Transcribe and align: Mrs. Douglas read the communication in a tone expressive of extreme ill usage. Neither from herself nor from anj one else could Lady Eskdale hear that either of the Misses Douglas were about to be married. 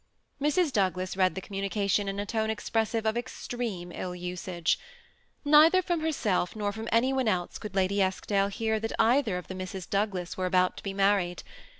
Mrs. 0.41 0.73
Douglas 0.73 1.15
read 1.15 1.35
the 1.35 1.41
communication 1.41 2.07
in 2.07 2.19
a 2.19 2.25
tone 2.25 2.49
expressive 2.49 3.05
of 3.05 3.15
extreme 3.15 3.91
ill 3.93 4.15
usage. 4.15 4.79
Neither 5.45 5.83
from 5.83 5.99
herself 5.99 6.55
nor 6.55 6.71
from 6.71 6.87
anj 6.87 7.13
one 7.13 7.27
else 7.27 7.59
could 7.59 7.75
Lady 7.75 8.01
Eskdale 8.01 8.47
hear 8.47 8.79
that 8.79 8.93
either 8.97 9.37
of 9.37 9.47
the 9.47 9.53
Misses 9.53 9.85
Douglas 9.85 10.35
were 10.37 10.47
about 10.47 10.75
to 10.77 10.81
be 10.81 10.95
married. 10.95 11.43